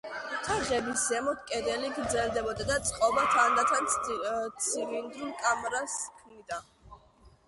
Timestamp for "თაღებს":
0.45-1.01